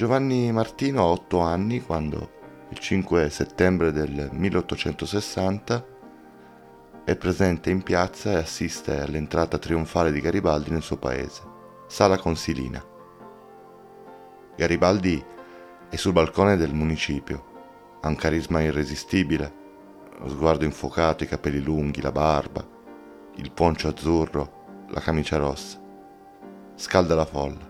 [0.00, 2.30] Giovanni Martino ha otto anni quando,
[2.70, 5.86] il 5 settembre del 1860,
[7.04, 11.42] è presente in piazza e assiste all'entrata trionfale di Garibaldi nel suo paese,
[11.86, 12.82] Sala Consilina.
[14.56, 15.22] Garibaldi
[15.90, 19.52] è sul balcone del municipio, ha un carisma irresistibile,
[20.18, 22.66] lo sguardo infuocato, i capelli lunghi, la barba,
[23.34, 25.78] il poncio azzurro, la camicia rossa.
[26.74, 27.69] Scalda la folla.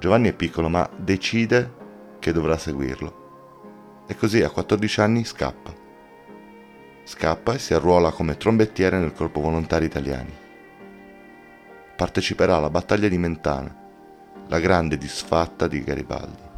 [0.00, 1.74] Giovanni è piccolo ma decide
[2.20, 4.04] che dovrà seguirlo.
[4.06, 5.74] E così a 14 anni scappa.
[7.04, 10.32] Scappa e si arruola come trombettiere nel corpo volontari italiani.
[11.96, 13.76] Parteciperà alla battaglia di Mentana,
[14.48, 16.48] la grande disfatta di Garibaldi.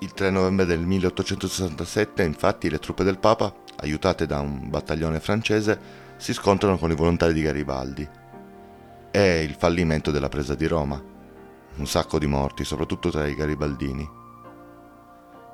[0.00, 5.78] Il 3 novembre del 1867, infatti, le truppe del Papa, aiutate da un battaglione francese,
[6.16, 8.08] si scontrano con i volontari di Garibaldi.
[9.12, 11.18] È il fallimento della presa di Roma,
[11.76, 14.08] un sacco di morti, soprattutto tra i garibaldini.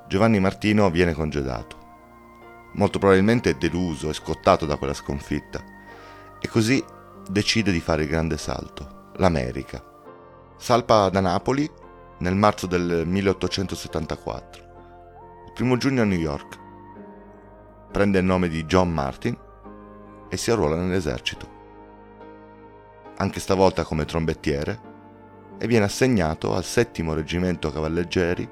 [0.08, 1.84] Giovanni Martino viene congedato.
[2.74, 5.62] Molto probabilmente deluso e scottato da quella sconfitta.
[6.40, 6.82] E così
[7.28, 9.82] decide di fare il grande salto, l'America.
[10.56, 11.68] Salpa da Napoli
[12.18, 14.64] nel marzo del 1874.
[15.46, 16.58] Il primo giugno a New York.
[17.90, 19.36] Prende il nome di John Martin
[20.28, 21.54] e si arruola nell'esercito.
[23.16, 24.85] Anche stavolta come trombettiere
[25.58, 28.48] e viene assegnato al settimo reggimento cavalleggeri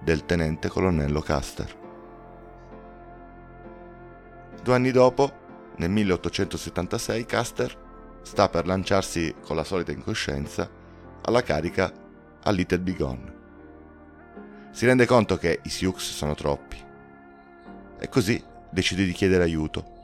[0.00, 1.76] del tenente colonnello Custer.
[4.62, 5.32] Due anni dopo,
[5.76, 7.86] nel 1876, Custer
[8.22, 10.68] sta per lanciarsi con la solita incoscienza
[11.22, 11.92] alla carica
[12.42, 13.34] a Little Bighorn.
[14.70, 16.76] Si rende conto che i Sioux sono troppi
[17.98, 19.96] e così decide di chiedere aiuto.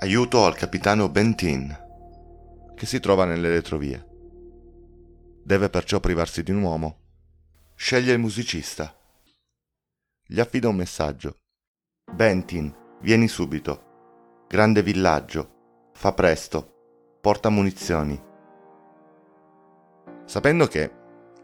[0.00, 1.76] Aiuto al capitano Bentin,
[2.74, 4.07] che si trova nelle retrovie.
[5.48, 6.98] Deve perciò privarsi di un uomo.
[7.74, 8.94] Sceglie il musicista.
[10.26, 11.38] Gli affida un messaggio.
[12.12, 12.70] Bentin,
[13.00, 14.44] vieni subito.
[14.46, 15.88] Grande villaggio.
[15.94, 17.16] Fa presto.
[17.22, 18.22] Porta munizioni.
[20.26, 20.92] Sapendo che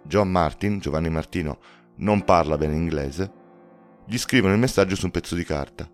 [0.03, 1.59] John Martin, Giovanni Martino,
[1.97, 3.33] non parla bene inglese,
[4.05, 5.91] gli scrivono il messaggio su un pezzo di carta.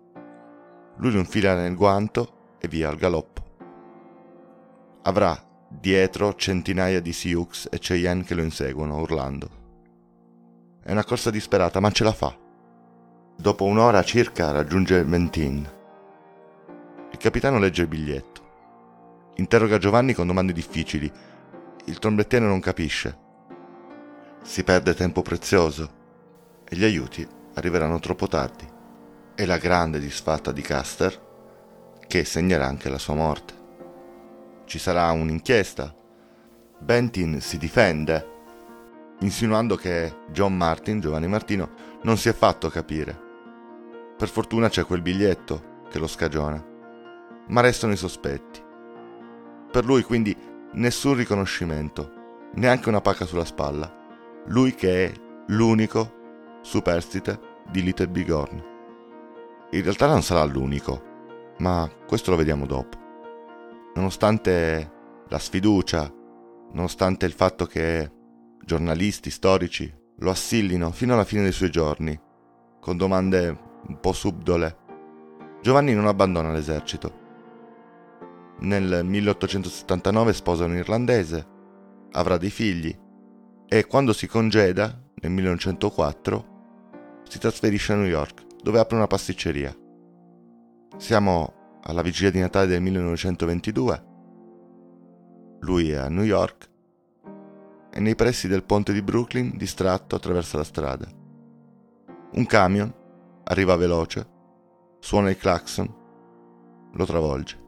[0.97, 3.55] Lui lo infila nel guanto e via al galoppo.
[5.03, 5.47] Avrà
[5.79, 9.59] dietro centinaia di Sioux e Cheyenne che lo inseguono, urlando.
[10.83, 12.35] È una corsa disperata, ma ce la fa.
[13.37, 15.67] Dopo un'ora circa raggiunge Mentin.
[17.11, 18.49] Il capitano legge il biglietto.
[19.35, 21.11] Interroga Giovanni con domande difficili.
[21.85, 23.17] Il trombettiere non capisce.
[24.43, 25.99] Si perde tempo prezioso
[26.67, 28.67] e gli aiuti arriveranno troppo tardi.
[29.33, 31.29] È la grande disfatta di Custer
[32.07, 33.60] che segnerà anche la sua morte
[34.71, 35.93] ci sarà un'inchiesta.
[36.79, 38.25] Bentin si difende,
[39.19, 41.71] insinuando che John Martin, Giovanni Martino,
[42.03, 43.19] non si è fatto capire.
[44.17, 46.65] Per fortuna c'è quel biglietto che lo scagiona,
[47.47, 48.63] ma restano i sospetti.
[49.69, 50.33] Per lui quindi
[50.71, 53.93] nessun riconoscimento, neanche una pacca sulla spalla.
[54.45, 55.11] Lui che è
[55.47, 58.63] l'unico superstite di Little Bighorn.
[59.71, 61.03] In realtà non sarà l'unico,
[61.57, 63.00] ma questo lo vediamo dopo
[63.95, 64.91] nonostante
[65.27, 66.11] la sfiducia,
[66.73, 68.11] nonostante il fatto che
[68.63, 72.19] giornalisti storici lo assillino fino alla fine dei suoi giorni,
[72.79, 73.47] con domande
[73.87, 74.77] un po' subdole,
[75.61, 77.19] Giovanni non abbandona l'esercito.
[78.61, 81.47] Nel 1879 sposa un irlandese,
[82.11, 82.95] avrà dei figli
[83.67, 86.45] e quando si congeda, nel 1904,
[87.27, 89.75] si trasferisce a New York, dove apre una pasticceria.
[90.97, 94.05] Siamo alla vigilia di Natale del 1922.
[95.61, 96.69] Lui è a New York
[97.91, 101.07] e nei pressi del ponte di Brooklyn distratto attraversa la strada.
[102.33, 102.93] Un camion
[103.43, 104.27] arriva veloce,
[104.99, 105.93] suona il clacson,
[106.93, 107.59] lo travolge.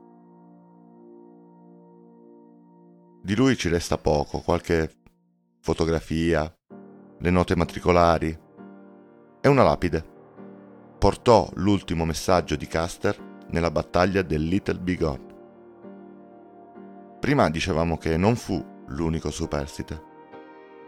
[3.22, 4.92] Di lui ci resta poco, qualche
[5.60, 6.54] fotografia,
[7.20, 8.38] le note matricolari
[9.40, 10.12] e una lapide.
[10.98, 15.32] Portò l'ultimo messaggio di Custer nella battaglia del Little Bighorn.
[17.20, 20.12] Prima dicevamo che non fu l'unico superstite.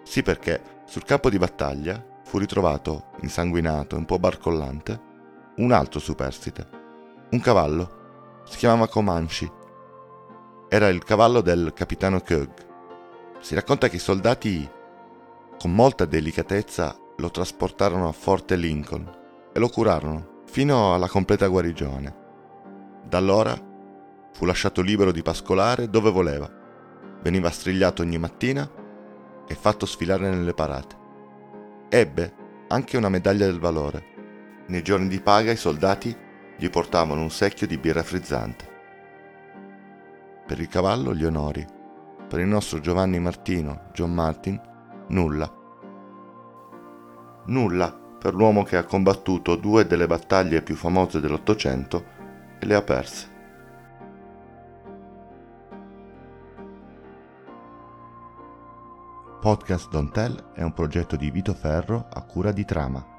[0.04, 5.00] Sì perché sul campo di battaglia fu ritrovato, insanguinato e un po' barcollante,
[5.58, 6.68] un altro superstite.
[7.30, 8.04] Un cavallo.
[8.46, 9.52] Si chiamava Comanche.
[10.68, 12.50] Era il cavallo del capitano Kug.
[13.40, 14.68] Si racconta che i soldati,
[15.60, 19.08] con molta delicatezza, lo trasportarono a Forte Lincoln
[19.54, 22.24] e lo curarono fino alla completa guarigione.
[23.08, 23.56] Da allora
[24.32, 26.50] fu lasciato libero di pascolare dove voleva.
[27.22, 28.68] Veniva strigliato ogni mattina
[29.48, 30.96] e fatto sfilare nelle parate.
[31.88, 32.34] Ebbe
[32.68, 34.14] anche una medaglia del valore.
[34.68, 36.16] Nei giorni di paga i soldati
[36.58, 38.74] gli portavano un secchio di birra frizzante.
[40.48, 41.66] Per il cavallo gli onori,
[42.28, 44.60] per il nostro Giovanni Martino, John Martin,
[45.10, 45.54] nulla.
[47.46, 52.24] Nulla per l'uomo che ha combattuto due delle battaglie più famose dell'Ottocento
[52.60, 53.34] e le ha perse.
[59.42, 63.15] Podcast Don't Tell è un progetto di Vito Ferro a cura di Trama.